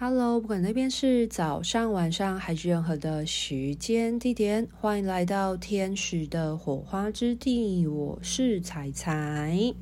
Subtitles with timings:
[0.00, 7.84] Hello，不管那边是早上、晚上还是任何的时间地点，欢迎来到天使的火花之地。
[7.84, 9.74] 我是彩彩。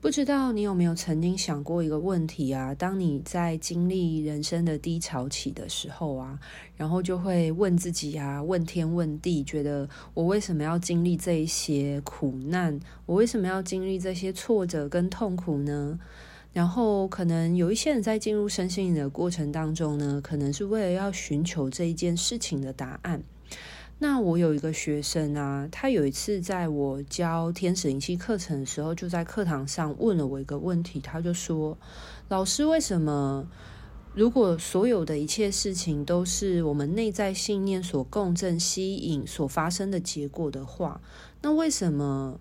[0.00, 2.74] 不知道你有没有曾经想过一个问题啊？
[2.74, 6.40] 当你在经历人生的低潮期的时候啊，
[6.74, 12.80] 然后就会问自己啊，问天问地，觉得我为什么要经历这一些苦难？
[13.04, 16.00] 我为什么要经历这些挫折跟痛苦呢？
[16.52, 23.22] 然后，可能有一些人在进入身心灵的过程当中呢，可能是为了要寻求这一件事情的答案。
[24.00, 31.78] 那我有一个学生啊，他有一次在我教天使灵气课程的时候，就在课堂上问了我一个问题，他就说
[32.28, 33.46] ：“老师，为什么
[34.12, 41.00] 如果所有的一切事情都是我们内在信念所共振、吸引所发生的结果的话，
[41.42, 42.40] 那为什么？”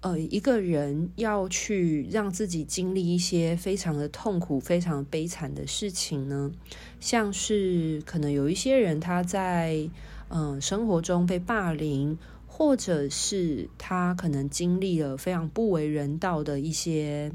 [0.00, 6.52] 呃，一个人要去让自己经历一些非常的痛苦、非常悲惨的事情呢，
[7.00, 9.90] 像是可能有一些人他在
[10.28, 17.32] 嗯、生活中被霸凌，或者是他可能经历了非常不为人道的一些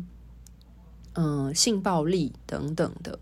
[1.14, 3.20] 嗯、性暴力等等的，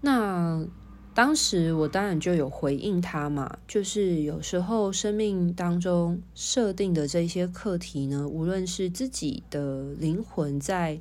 [0.00, 0.66] 那。
[1.14, 11.00] 当时我当然就有回应他嘛，就是有时候生命当中设定的这些课题呢，无论是自己的灵魂在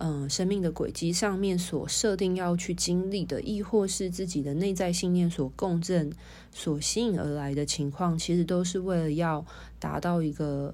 [0.00, 6.12] 嗯、生命的轨迹上面所设定要去经历的，亦或是自己的内在信念所共振、
[6.52, 9.44] 所吸引而来的情况，其实都是为了要
[9.80, 10.72] 达到一个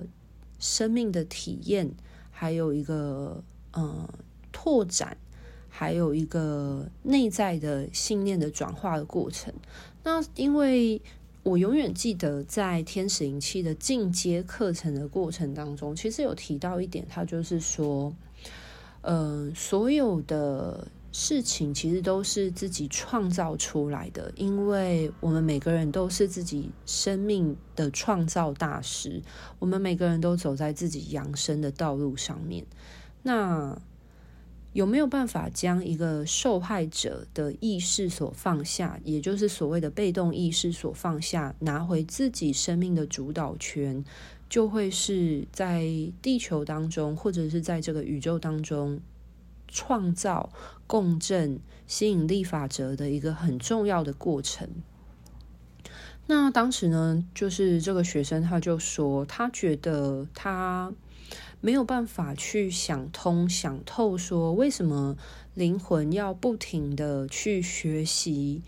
[0.59, 1.91] 生命的体验，
[2.31, 4.07] 还有一个嗯、
[4.53, 5.17] 拓展。
[5.77, 9.53] 还有一个内在的信念的转化的过程。
[10.05, 11.03] 那因为
[11.43, 18.15] 我永远记得，在天使灵气的进阶课程的过程当中，其实有提到一点，它就是说，
[19.03, 29.21] 呃，所有的事情其实都是自己创造出来的，因为我们每个人都是自己生命的创造大师，
[29.59, 32.65] 我们每个人都走在自己扬升的道路上面。
[33.25, 33.77] 那
[34.75, 44.05] 有没有办法将一个受害者的意识所放下，也就是所谓的被动意识所放下，拿回自己生命的主导权，
[44.49, 45.87] 就会是在
[46.21, 48.99] 地球当中，或者是在这个宇宙当中
[49.69, 50.51] 创造
[50.89, 54.69] 共振吸引力法则的一个很重要的过程。
[56.27, 60.93] 那当时呢，就是这个学生他就说，他觉得他。
[61.65, 65.17] 没有办法去想通、想透，说为什么
[65.55, 68.61] 灵魂要不停的去学习、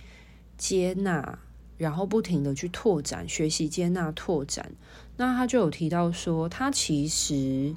[0.57, 1.39] 接纳，
[1.77, 4.73] 然后不停的去拓展、学习、接纳、拓展。
[5.19, 7.77] 那他就有提到说，他其实，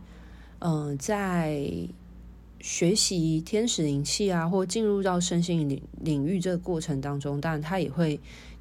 [0.59, 1.67] 嗯、在
[2.61, 8.17] 学习天使灵气啊，或进入到身心领领域这个过程当中，当然他也会。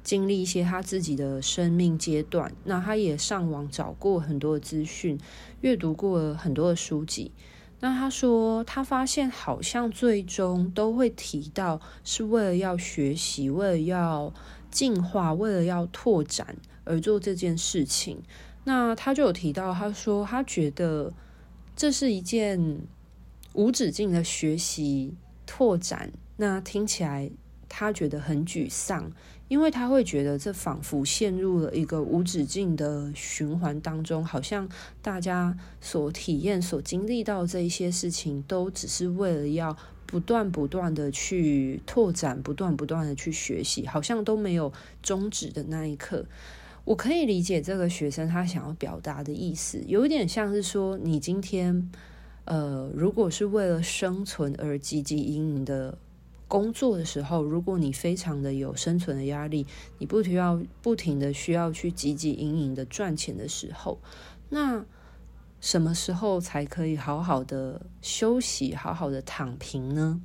[0.09, 5.19] 经历一些他自己的生命阶段，那他也上网找过很多资讯，
[5.61, 7.31] 阅读过很多的书籍。
[7.79, 14.33] 那他说，他发现好像最终都会提到，是为了要学习，为了要
[14.71, 18.17] 进化，为了要拓展而做这件事情。
[18.63, 21.13] 那他就有提到，他说他觉得
[21.75, 22.79] 这是一件
[23.53, 25.13] 无止境的学习
[25.45, 26.11] 拓展。
[26.37, 27.29] 那听起来。
[27.71, 29.11] 他觉得很沮丧，
[29.49, 34.69] 因为他会觉得这仿佛陷入了一个无止境的循环当中，好像
[35.01, 44.71] 大家所体验、所经历到这一些事情，都只是为了要不断不断的去拓展、不断不断的去学习，好像都没有
[45.01, 46.25] 终止的那一刻。
[46.85, 51.89] 我可以理解这个学生他想要表达的意思，有点像是说，你今天，
[52.45, 55.97] 呃，如果是为了生存而汲汲营营的。
[56.49, 59.67] 工作的时候，如果你非常的有生存的压力，
[59.99, 63.99] 你不需要不停的需要去汲汲营营的赚钱的时候，
[64.49, 64.83] 那
[65.61, 70.19] 什么时候才可以好好的休息，好好的躺平呢？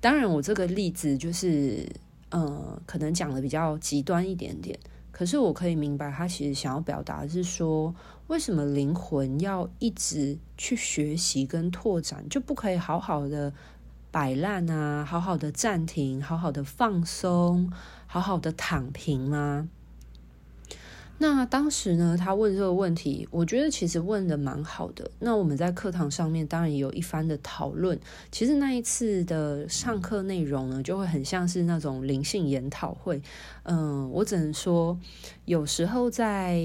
[0.00, 1.86] 当然，我这个例子就是，
[2.30, 4.78] 呃，可能讲的比较极端一点点，
[5.10, 7.94] 可是我可以明白他其实想要表达的是说，
[8.28, 13.52] 为什么灵魂要一直去学习跟拓展，就不可以好好的。
[14.12, 17.72] 摆烂啊，好好的暂停，好好的放松，
[18.06, 19.68] 好好的躺平吗？
[21.18, 25.10] 那当时呢，他问这个问题，我觉得其实问的蛮好的。
[25.20, 27.98] 那我们在课堂上面当然也有一番的讨论。
[28.30, 33.22] 其实那一次的上课内容呢，就会很像是那种灵性研讨会。
[33.62, 34.98] 嗯，我只能说，
[35.46, 36.62] 有时候在。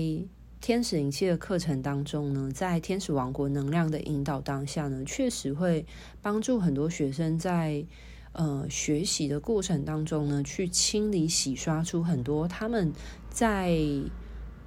[0.60, 5.86] 天使灵气的课程当中呢，在天使王国能量的引导当下呢，确实会
[6.22, 7.86] 帮助很多学生在
[8.34, 12.92] 呃学习的过程当中呢，去清理、洗刷出很多他们
[13.30, 13.78] 在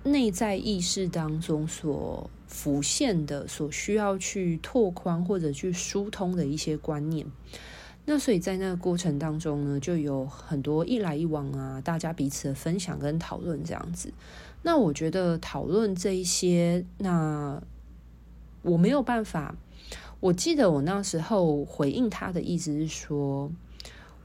[0.04, 7.26] 内在意识当中所浮现的、所需要去拓宽或者去疏通的一些观念。
[8.06, 14.12] 那所以在那个过程当中呢，就有很多一来一往啊，大家彼此的分享跟讨论这样子。
[14.62, 17.62] 那我觉得讨论这一些，那
[18.62, 19.56] 我没有办法。
[20.20, 23.50] 我记得我那时候回应他的意思是说，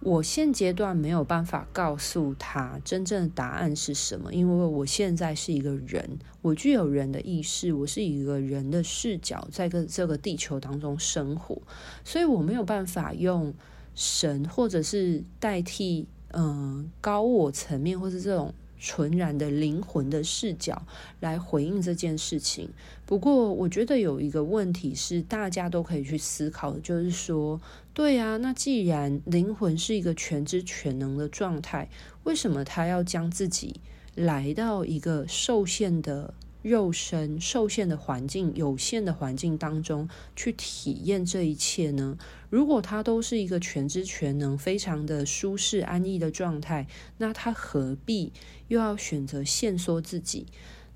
[0.01, 11.61] 我现阶段没有办法告诉他真正的答案是什么，因为我现在是一个人，我具有人的意识，我是一个人的视角，在个这个地球当中生活，
[12.03, 13.53] 所以我没有办法用
[13.93, 18.53] 神或者是代替嗯、高我层面，或是这种。
[18.79, 20.85] 纯然的灵魂的视角
[21.19, 22.69] 来回应这件事情。
[23.05, 27.59] 不过，我觉得有一个问题是大家都可以去思考的，就是说，
[27.93, 31.89] 对啊，那既然灵魂是一个全知全能的状态，
[32.23, 33.79] 为什么他要将自己
[34.15, 36.33] 来到一个受限的？
[36.65, 42.17] 肉身受限的环境、有限的环境当中去体验这一切呢？
[42.49, 46.87] 如果他都是一个全知全能、非常的舒适安逸的状态，
[47.19, 48.33] 那他何必
[48.67, 50.47] 又要选择限缩自己？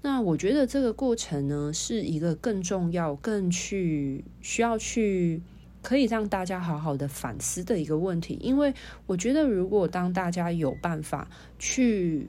[0.01, 5.39] 那我觉得这个过程呢，是一个更重要、更去需要去
[5.83, 8.39] 可以让大家好好的反思的一个问题。
[8.41, 8.73] 因为
[9.05, 11.29] 我觉得，如果当大家有办法
[11.59, 12.27] 去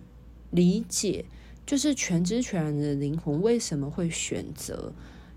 [0.51, 1.25] 理解。
[1.71, 4.93] 就是全知全能的灵魂为什么会选择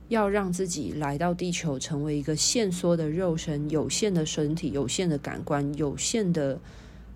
[0.08, 6.60] 要让自己来到地球，成为一个限缩的肉身、有限的身体、有限的感官、有限的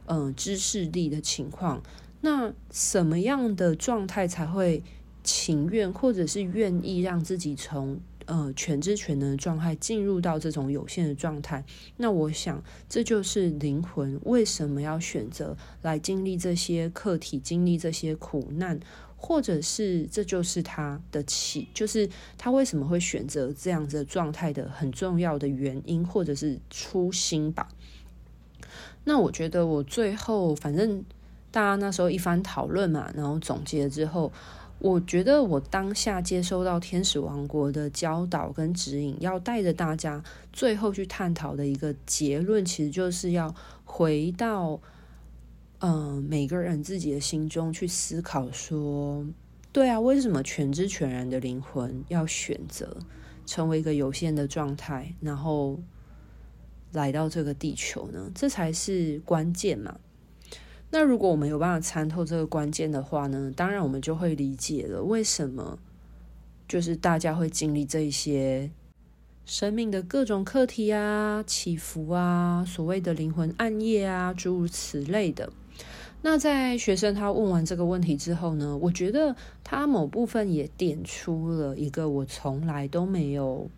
[0.05, 1.81] 嗯、呃、知识力的情况？
[2.21, 4.83] 那什么样的状态才会
[5.23, 11.65] 情愿或者是愿意让自己从呃全知全能的状态进入到这种有限的状态？
[11.97, 18.79] 那我想这就是灵魂为什么要选择来经历这些课题、经历这些苦难。
[19.19, 27.67] 或者是这就是他的起，就是他为什么会选择这样子的状态的很重要的原因，或者是初心吧。
[29.05, 31.03] 那我觉得我最后反正
[31.49, 34.31] 大家那时候一番讨论嘛，然后总结之后，
[34.77, 40.23] 我觉得我当下接收到天使王国的教导跟指引，要带着大家
[40.53, 43.53] 最后去探讨的一个结论，其实就是要
[43.83, 44.79] 回到。
[45.79, 49.25] 嗯、每个人自己的心中去思考说，
[49.71, 52.97] 对啊，为什么全知全然的灵魂要选择
[53.45, 55.79] 成为一个有限的状态，然后
[56.93, 58.31] 来到这个地球呢？
[58.33, 59.99] 这才是关键嘛。
[60.89, 65.77] 那如果我们有办法参透这个关键的话呢，当然我们就会理解了为什么
[66.67, 68.71] 就是大家会经历这一些
[69.45, 75.51] 生命的各种课题啊、起伏啊、所谓的灵魂暗夜啊，诸如此类的。
[76.21, 83.69] 那在学生他问完这个问题之后呢，我觉得他某部分也点出了一个我从来都没有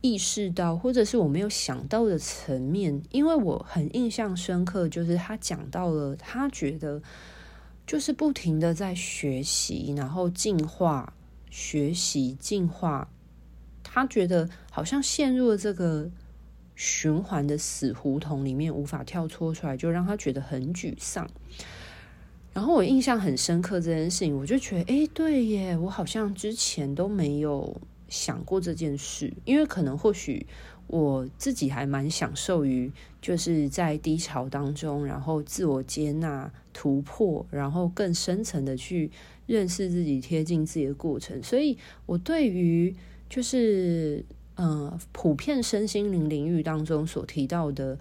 [0.00, 3.02] 意识到，或者是我没有想到的层面。
[3.10, 7.02] 因为我很印象深刻，就是他讲到了，他觉得
[7.86, 11.12] 就是不停的在学习，然后进化，
[11.50, 13.10] 学习进化，
[13.82, 16.08] 他觉得好像陷入了这个。
[16.78, 21.28] 循环的死胡同里面无法跳脱出来，就让他觉得很沮丧。
[22.52, 30.46] 然后我印象很深刻这件事情，我就觉得，哎，对耶，我好像之前都没有想过这件事，因为可能或许
[30.86, 39.10] 我自己还蛮享受于就是在低潮当中，然后自我接纳、突破，然后更深层的去
[39.46, 41.42] 认识自己、贴近自己的过程。
[41.42, 42.94] 所以我对于
[43.28, 44.24] 就是。
[44.60, 47.96] 嗯，普遍身心灵领域当中所提到的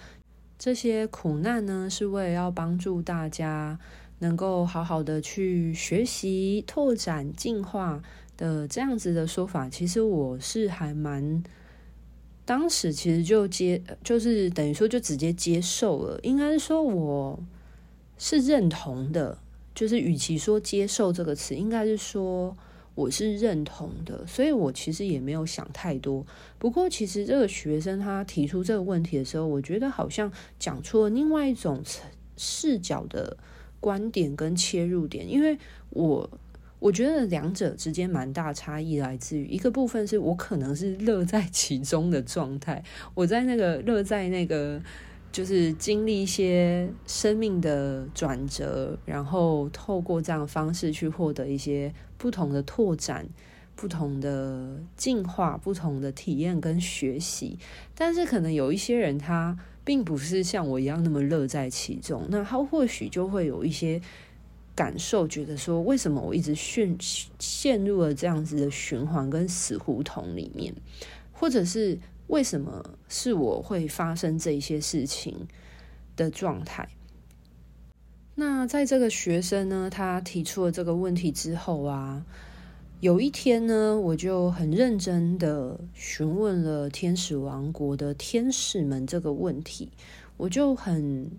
[0.58, 3.80] 这些苦难呢，是为了要帮助大家
[4.18, 8.02] 能够好好的去学习、拓展、进化
[8.36, 9.70] 的这样子的说法。
[9.70, 11.44] 其实我是还蛮，
[12.44, 16.20] 当时其实就接，就是等于说就直接接受了。
[16.24, 17.40] 应该是说我
[18.18, 19.38] 是认同的，
[19.76, 22.58] 就是与其说接受这个词，应该是说。
[22.98, 26.26] 我是认同的，所以我其实也没有想太多。
[26.58, 31.84] 不过，其实这个学生他提出这个问题的时候，我觉得好像讲出了另外一种
[32.38, 33.38] 视角的
[33.80, 35.32] 观点跟切入点。
[35.32, 35.56] 因为
[35.92, 36.28] 我
[36.80, 44.82] 我觉得两者之间蛮大差异，来自于一个部分是我可能是乐在其中的状态，我在那个乐在那个。
[45.38, 53.24] 就是经历一些生命的转折，然后透过这样的方式去获得一些不同的拓展、
[53.76, 57.60] 不同的进化、不同的体验跟学习。
[57.94, 62.26] 但是可能有一些人他并不是像我一样那么乐在其中。
[62.30, 64.02] 那他或许就会有一些
[64.74, 66.98] 感受，觉得说，为什么我一直陷
[67.38, 70.74] 陷入了这样子的循环跟死胡同里面，
[71.32, 75.48] 或者是为什么是我会发生这些事情
[76.16, 76.88] 的状态？
[78.36, 82.26] 那在这个学生呢，他提出了这个问题之后啊。
[83.00, 89.92] 有一天呢，我就很认真的询问了天使王国的天使们这个问题，
[90.36, 91.30] 我就很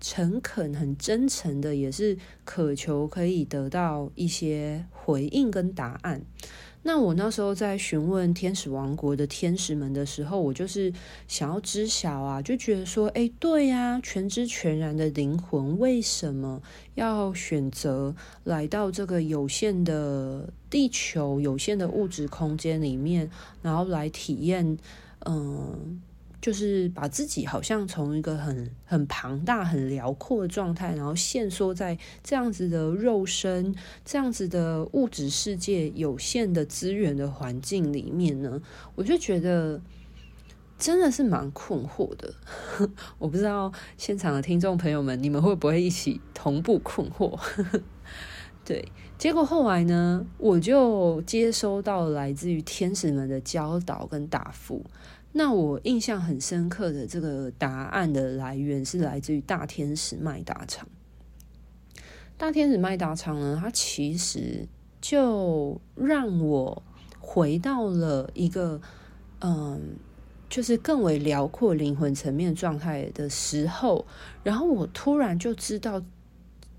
[0.00, 6.22] 诚恳、很真诚的，也是渴求可以得到一些回应跟答案。
[6.86, 10.92] 那我那时候在询问天使王国的天使们的时候，我就是
[11.26, 16.60] 想要知晓啊，就觉得说，哎，对呀，全知全然的灵魂为什么
[16.94, 18.14] 要选择
[18.44, 23.30] 来到这个有限的地球、有限的物质空间里面，
[23.62, 24.76] 然后来体验，
[25.24, 26.02] 嗯。
[26.44, 33.74] 就是把自己好像从一个很很庞大、很辽阔的状态，然后限缩在这样子的肉身、
[34.04, 38.60] 这样子的物质世界有限的资源的环境里面呢，
[38.94, 39.80] 我就觉得
[40.78, 42.34] 真的是蛮困惑的。
[43.16, 47.40] 我不知道现场的听众朋友们，你们会不会一起同步困惑？
[48.66, 48.86] 对，
[49.16, 54.84] 结果后来呢，我就接收到来自于天使们的教导跟答复。
[55.36, 60.86] 那我印象很深刻的这个答案的来源是来自于大天使麦达场。
[62.36, 64.64] 大天使麦达场呢，它其实
[65.00, 66.80] 就让我
[67.18, 68.80] 回到了一个
[69.40, 69.96] 嗯，
[70.48, 74.06] 就是更为辽阔灵魂层面状态的时候，
[74.44, 76.00] 然后我突然就知道，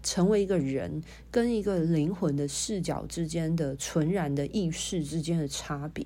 [0.01, 6.05] 成为一个人跟一个灵魂的视角之间的纯然的意识之间的差别。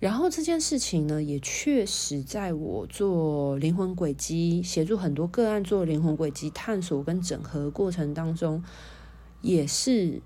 [0.00, 8.62] 然后这件事情呢，也确实在我做灵魂轨迹，协助很多个案做灵魂轨迹探索跟整合过程当中，
[9.40, 10.20] 也是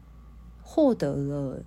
[0.63, 1.63] 获得了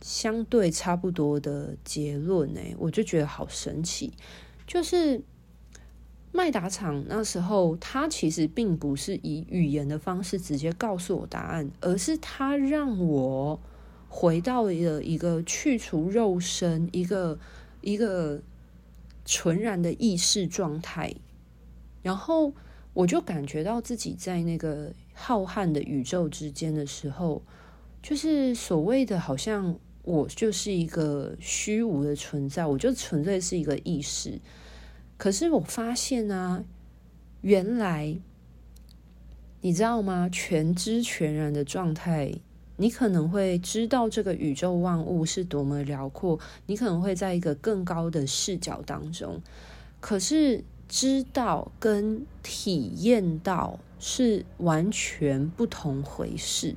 [0.00, 4.12] 相对差不多的结论诶，我就觉得好神奇，
[4.66, 5.22] 就是
[6.32, 13.60] 麦达场那时候，他其实并不是以语言的方式直接告诉我答案，而是他让我。
[14.18, 17.38] 回到了一个去除肉身，一个
[17.82, 18.40] 一个
[19.26, 21.14] 纯然的意识状态，
[22.02, 22.50] 然后
[22.94, 27.42] 我就感觉到自己在那个浩瀚的宇宙之间的时候，
[28.02, 34.40] 就是所谓的好像我就是一个虚无的存在，我就纯粹是一个意识。
[35.18, 36.64] 可是我发现啊，
[37.42, 38.16] 原来
[39.60, 40.26] 你知道吗？
[40.32, 42.32] 全知全然的状态。
[42.76, 49.40] 你可能会知道这个宇宙万物是多么辽阔，你可能会在一个更高的视角当中，
[50.00, 56.74] 可是知道跟体验到是完全不同回事。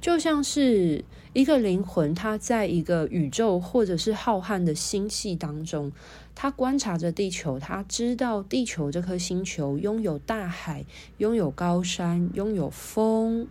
[0.00, 5.92] 就像是一个灵魂，它在一个宇宙或者是浩瀚的星系当中，
[6.34, 10.84] 它观察着地球，它知道地球这颗星球拥有大海，
[11.18, 13.48] 拥有高山，拥有风。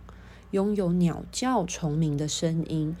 [0.50, 2.96] 拥有鸟叫虫鸣的声音，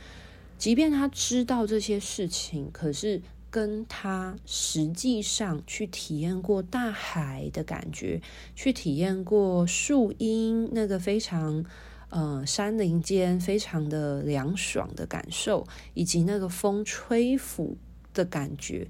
[0.58, 8.20] 即便他知道这些事情，可是跟他实际上去体验过大海的感觉，
[8.54, 11.64] 去体验过树荫那个非常
[12.10, 17.78] 呃山林间非常的凉爽的感受，以及那个风吹拂
[18.12, 18.86] 的感觉，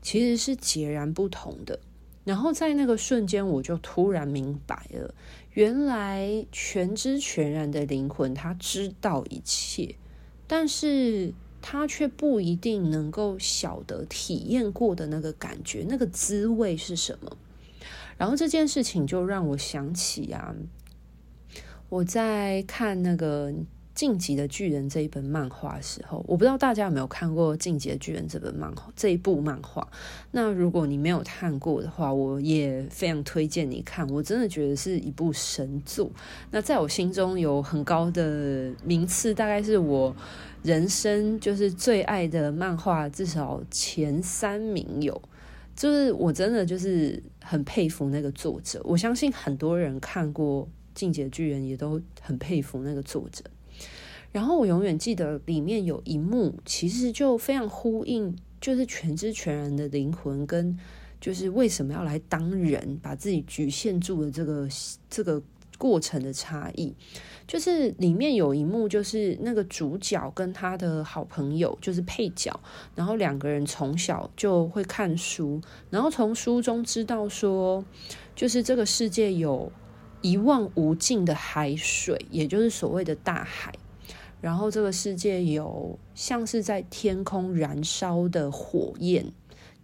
[0.00, 1.80] 其实是截然不同的。
[2.22, 5.14] 然后在那个瞬间，我就突然明白了，
[5.56, 9.96] 原来全知全然的灵魂，他知道一切，
[10.46, 11.32] 但是
[11.62, 17.38] 他却不一定能够晓得体验过的那个感觉，那个滋味是什么。
[18.18, 20.54] 然后这件事情就让我想起啊，
[21.88, 23.50] 我在看那个。
[23.96, 29.88] 《进击的巨人》这一本漫画时候，我不知道大家有没有看过《进击的巨人》这本漫画这一部漫画。
[30.32, 34.06] 那如果你没有看过的话，我也非常推荐你看。
[34.10, 36.10] 我真的觉得是一部神作。
[36.50, 40.14] 那在我心中有很高的名次，大概是我
[40.62, 45.20] 人生就是最爱的漫画，至少前三名有。
[45.74, 48.78] 就是我真的就是很佩服那个作者。
[48.84, 53.42] 我相信很多人看过《进击的巨人》，也都很佩服那个作者。
[54.36, 60.78] 然后我永远记得里面有一幕，其实就非常呼应，就是全知全然的灵魂跟
[61.18, 64.68] 就是为什么要来当人，把自己局限住的这个
[65.08, 65.42] 这个
[65.78, 66.94] 过程的差异。
[67.46, 72.60] 就是里面有一幕，就是那个主角跟他的好朋友，就是配角，
[72.94, 77.82] 然后两个人从小就会看书，然后从书中知道说，
[78.34, 79.72] 就是这个世界有
[80.20, 83.72] 一望无尽的海水，也就是所谓的大海，
[84.40, 89.32] 然后这个世界有像是在天空燃烧的火焰，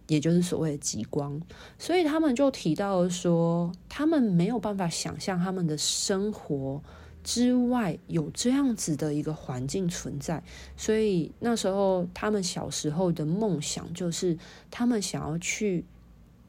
[0.07, 1.41] 也就是所谓的极光，
[1.77, 6.81] 所以他们就提到了说，他们没有办法想象他们的生活。
[7.23, 10.43] 之外有这样子的一个环境存在，
[10.75, 14.37] 所以那时候他们小时候的梦想就是，
[14.69, 15.85] 他们想要去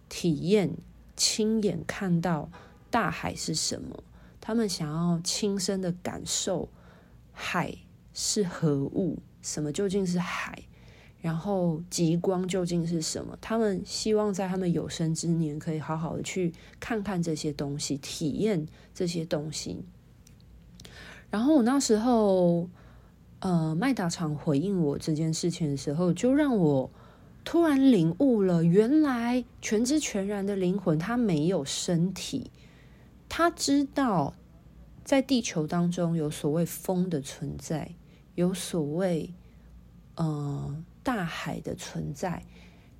[0.08, 0.76] 体验、
[1.14, 2.50] 亲眼看到
[2.90, 4.02] 大海是什么，
[4.40, 6.68] 他们想要亲身的感受
[7.30, 7.72] 海
[8.14, 10.62] 是何物，什么究竟是海，
[11.20, 19.84] 然后极光究竟是什么，他们希望在他们有生之年可以好好的去看看这些东西，体验这些东西。
[21.30, 22.68] 然后我那时候，
[23.40, 26.90] 呃，麦达场回应我这件事情的时候，就让我
[27.42, 32.52] 突然领悟了，原来全知全然的灵魂它没有身体，
[33.28, 34.34] 它知道
[35.02, 37.96] 在地球当中有所谓风的存在，
[38.34, 39.32] 有所谓
[40.16, 42.44] 呃大海的存在，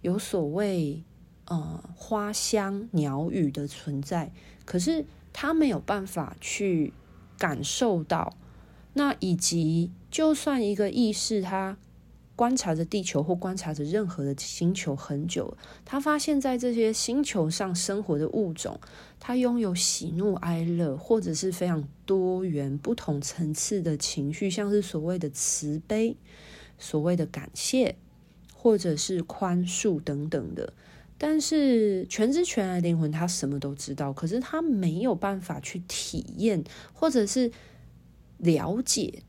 [0.03, 1.03] 有所谓
[1.47, 4.33] 呃花香鸟语的存在，
[4.65, 6.93] 可是他没有办法去。
[7.37, 8.37] 感受到，
[8.93, 11.77] 那以及就算一个意识，他
[12.37, 18.81] 观察着地球或观察着任何的星球很久，他发现在这些星球上生活的物种，
[19.21, 26.17] 他拥有喜怒哀乐，或者是非常多元、不同层次的情绪，像是所谓的慈悲、
[26.79, 27.97] 所谓的感谢，
[28.53, 30.73] 或者是宽恕等等的。
[31.17, 37.53] 但是全知全然灵魂，他什么都知道，可是他没有办法去体验，或者是
[38.39, 39.23] 了解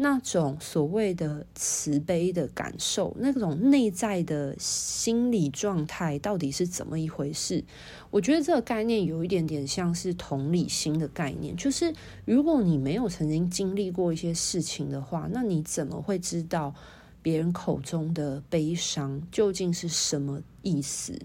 [0.00, 7.64] 那种所谓的慈悲的感受，那种内在的心理状态到底是怎么一回事？
[8.10, 11.92] 我觉得这个概念有一点点像是同理心的概念，就是
[12.24, 16.72] 如果你没有曾经经历过一些事情的话，那你怎么会知道？
[17.20, 21.18] 别人口中的悲伤究竟是什么意思？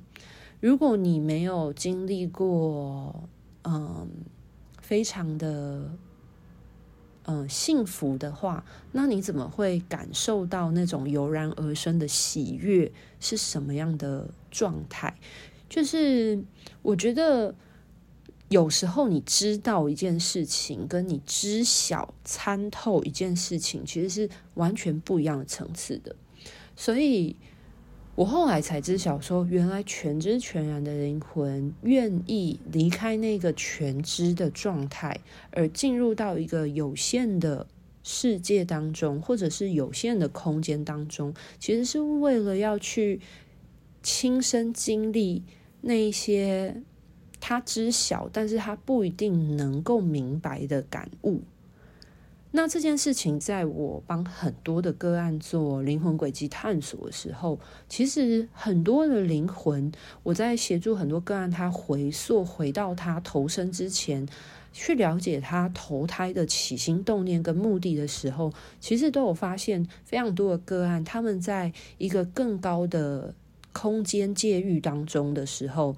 [0.59, 3.29] 如果你没有经历过，
[3.61, 4.09] 嗯，
[4.81, 5.87] 非常的，
[7.25, 15.17] 嗯，幸福的话，那你怎么会感受到那种油然而生的喜悦是什么样的状态？
[15.69, 16.43] 就是
[16.81, 17.55] 我觉得。
[18.49, 26.15] 有时候你知道一件事情，跟你知晓参透一件事情，其实是完全不一样的层次的。
[26.75, 27.35] 所以
[28.15, 35.19] 我后来才知晓说，原来全知全然的灵魂愿意离开那个全知的状态，
[35.51, 37.65] 而进入到一个有限的
[38.03, 43.19] 世界当中，或者是有限的空间当中，其实是为了要去
[44.03, 45.43] 亲身经历
[45.81, 46.81] 那一些。
[47.45, 51.41] 他知晓，但是他不一定能够明白的感悟。
[52.55, 64.27] 那这件事情，在我帮很多的个案做灵魂轨迹探索的时候，其实很多的灵魂，我在协助很多个案，他回溯回到他投生之前，
[64.71, 73.33] 去了解他投胎的起心动念跟目的的时候，其实都有发现非常多的个案，他们在一个更高的
[73.71, 75.95] 空间界域当中的时候。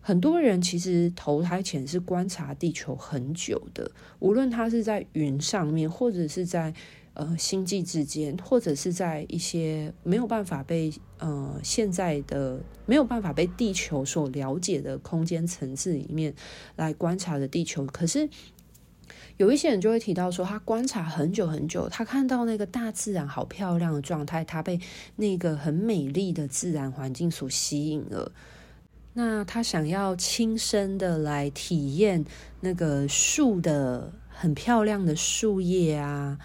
[0.00, 6.72] 很多人其实投胎前是观察地球很久的，无论他是在云上面，或者是在
[7.12, 16.34] 呃星际之间，或者是在一些没有办法被呃现在的没有办法被地球所了解的空间层次里面
[16.76, 17.84] 来观察的地球。
[17.86, 18.28] 可是
[19.36, 24.80] 有一些人就会提到说，他观察很久很久，他看到那个大自然好漂亮的状态，他被
[25.16, 28.32] 那个很美丽的自然环境所吸引了。
[29.12, 32.24] 那他想要亲身的来体验
[32.60, 36.38] 那个树的很漂亮的树叶啊，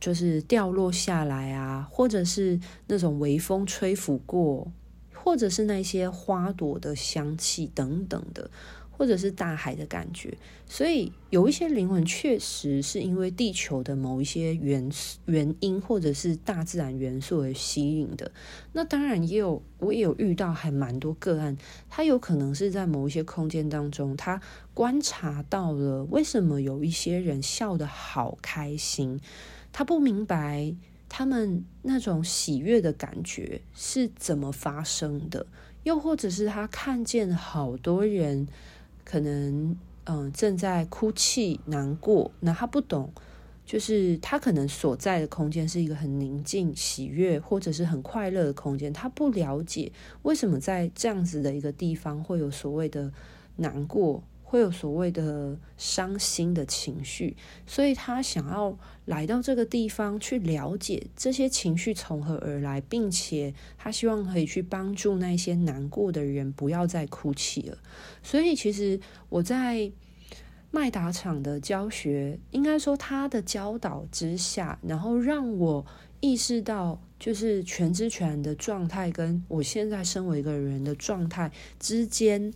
[0.00, 4.72] 就是掉落下来啊，或者是那种微风吹拂过，
[5.14, 8.50] 或者是那些花朵的香气等等的。
[9.00, 10.36] 或者是大海的感觉，
[10.66, 18.30] 所以有一些灵魂确实是因为地球的某一些元素原因，或者是大自然元素而吸引的。
[18.74, 21.56] 那当然也有，我也有遇到还蛮多个案，
[21.88, 24.38] 他有可能是在某一些空间当中，他
[24.74, 29.18] 观察到了为什么有一些人笑得好开心，
[29.72, 30.74] 他不明白
[31.08, 35.46] 他们那种喜悦的感觉是怎么发生的，
[35.84, 38.46] 又或者是他看见好多人。
[39.10, 43.10] 可能嗯正在哭泣、难过，那他不懂。
[43.66, 48.92] 就是他可能所在的空间是一个很宁静、喜悦，或者是很快乐的空间。
[48.92, 49.92] 他不了解
[50.22, 53.12] 为什么在这样子的一个地方会有所谓的
[53.56, 57.36] 难过，会有所谓的伤心的情绪，
[57.66, 67.78] 所以他想要来到这个地方去了解这些情绪从何而来，并且他希望可以去帮助那些难过的人不要再哭泣了。
[68.24, 69.92] 所以其实我在。
[70.72, 75.84] 麦达场的教学，应该说他的教导之下，然后让我
[76.20, 82.54] 意识到，就是全知全的状态，跟我现在身为一个人的状态之间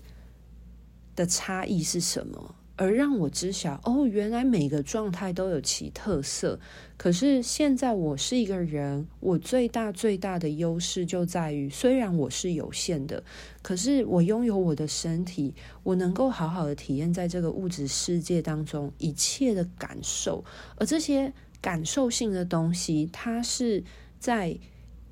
[1.14, 2.54] 的差异是什么。
[2.76, 6.58] 而让我知晓，哦，原来每个状态都有其特色。
[6.96, 13.22] 可是现在我是一个人，我最大最大的优势就在于，虽然我是有限的，
[13.62, 20.44] 可是我拥有我的身体，我能够好好的体验在这个物质世界当中一切的感受。
[20.74, 23.84] 而这些感受性的东西，它是
[24.18, 24.58] 在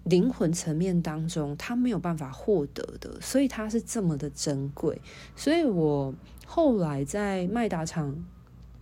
[0.04, 5.00] 灵魂层面当中，它没有办法获得的，所以它是这么的珍贵。
[5.36, 6.14] 所以我。
[6.44, 8.26] 后来在麦达场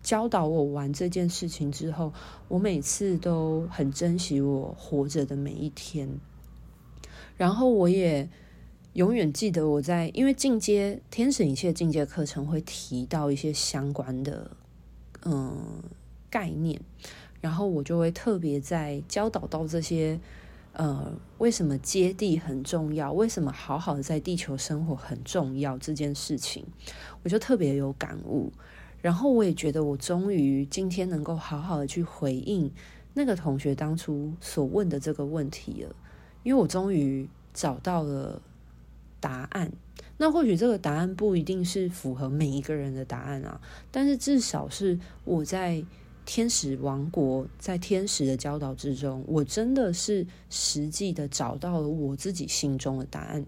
[0.02, 2.12] 教导我玩这件事情之后，
[2.48, 6.09] 我每次都很珍惜我活着的每一天。
[7.37, 8.28] 然后我也
[8.94, 14.50] 永远记得我在，因为进阶天使一切进阶课程会提到一些相关的
[15.24, 15.80] 嗯
[16.28, 16.80] 概念，
[17.40, 20.18] 然后我就会特别在教导到这些。
[20.72, 23.12] 呃，为什么接地很重要？
[23.12, 25.76] 为什么好好的在地球生活很重要？
[25.76, 26.64] 这件事情，
[27.24, 28.52] 我就特别有感悟。
[29.02, 32.70] 然后我也觉得，我终于今天能够好好的去回应
[33.14, 35.94] 那个同学当初所问的这个问题了，
[36.44, 38.40] 因为我终于找到了
[39.18, 39.72] 答案。
[40.18, 45.85] 那或许这个答案不一定是符合每一个人的答案啊，但是至少是我在。
[46.32, 53.44] 天使王国在天使的教导之中，我真的是实际的找到了我自己心中的答案。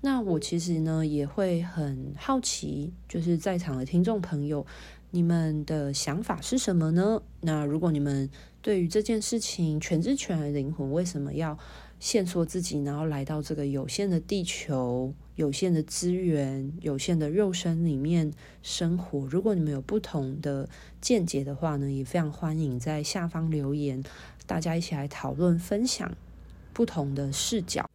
[0.00, 4.64] 那我其实呢也会很好奇，就是在场的听众朋友，
[5.10, 7.20] 你们的想法是什么呢？
[7.40, 8.30] 那如果你们
[8.62, 11.58] 对于这件事情全知全的灵魂为什么要
[12.00, 15.14] 限缩自己，然后来到这个有限的地球？
[15.36, 18.30] 有限的资源、有限的肉身里面
[18.62, 19.26] 生活。
[19.26, 20.68] 如果你们有不同的
[21.00, 24.02] 见解的话呢，也非常欢迎在下方留言，
[24.46, 26.12] 大家一起来讨论分享
[26.74, 27.88] 不同的视角。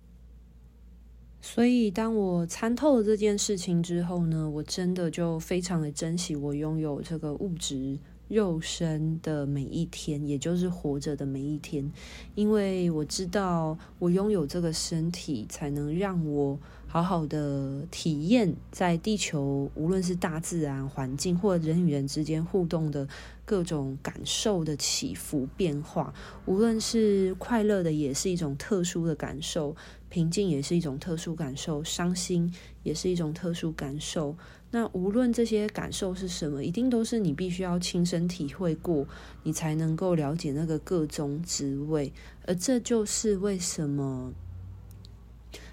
[1.39, 11.92] 所以，当我参透了这件事情之后呢，我真的就非常的珍惜我拥有这个物质肉身的每一天，也就是活着的每一天，
[12.36, 16.60] 因为我知道我拥有这个身体，才能让我。
[16.88, 23.06] 好好的体验在地球，无论是大自然环境，或人与人之间互动的
[23.44, 26.14] 各种感受的起伏变化，
[26.46, 29.76] 无论是快乐的，也是一种特殊的感受；
[30.08, 34.38] 平静也是一种特殊感受；伤心也是一种特殊感受。
[34.76, 39.08] 那无论这些感受是什么，一定都是你必须要亲身体会过，
[39.42, 42.12] 你才能够了解那个个中滋味。
[42.46, 44.34] 而这就是为什么。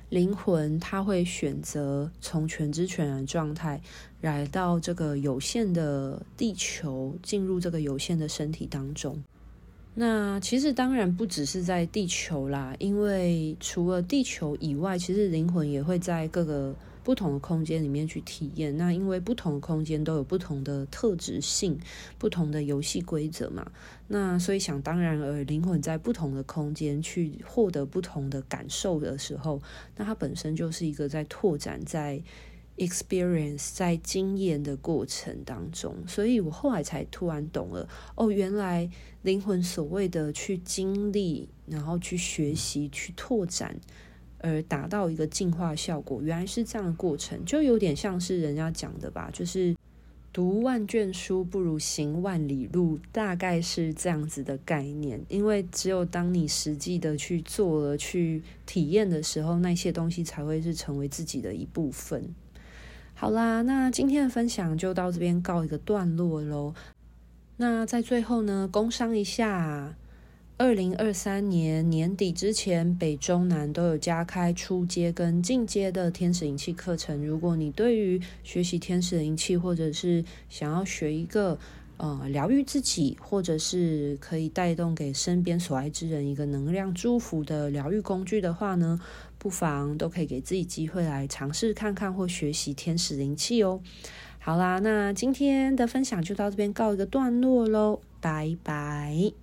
[0.08, 3.80] 灵魂它会选择从全知全然状态
[4.20, 9.20] 来到这个有限的地球，进入这个有限的身体当中。
[9.96, 16.72] 那其实当然不只是在地球啦，因为除了地球以外，其实灵魂也会在各个。
[17.04, 21.78] 不同的空间里面去体验，那因为不同的空间都有不同的特质性、
[22.18, 23.70] 不同的游戏规则嘛，
[24.08, 29.60] 那所以想当然而灵魂在不同的空间去获得不同的感受的时候，
[29.96, 32.22] 那它本身就是一个在拓展、在
[32.78, 38.88] experience、在经验的过程当中，所以我后来才突然懂了，哦，原来
[39.22, 43.76] 灵魂所谓的去经历，然后去学习、去拓展。
[44.42, 49.74] 而达到一个进化效果，原来是这样的过程，就有点像是人家讲的吧，就是
[50.32, 55.20] 读万卷书不如行万里路，大概是这样子的概念。
[55.28, 62.34] 因为只有当你实际的去做了、去体验的时候，那些东西才会是成为自己的一部分。
[63.14, 66.74] 好啦，那今天的分享就到这边告一个段落喽。
[67.58, 69.94] 那在最后呢，工商一下。
[70.62, 77.26] 二零二三年年底之前，北中南都有加开初阶跟进阶的天使灵气课程。
[77.26, 81.58] 如果你对于学习天使灵气，或者是想要学一个
[81.96, 89.00] 呃疗愈自己，或者是可以带动给身边所爱之人一个能量祝福的疗愈工具的话呢，
[89.38, 93.80] 不妨都可以给自己机会来尝试看看或学习天使灵气哦。
[94.38, 99.41] 好啦，那今天的分享就到这边告一个段落喽，拜拜。